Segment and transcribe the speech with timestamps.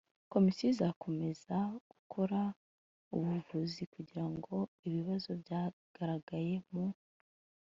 [0.33, 1.55] komisiyo izakomeza
[1.91, 2.39] gukora
[3.13, 4.55] ubuvugizi kugira ngo
[4.87, 6.85] ibibazo byagaragaye mu